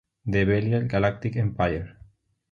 The 0.25 0.45
Belial 0.45 0.87
Galactic 0.87 1.35
Empire". 1.35 1.95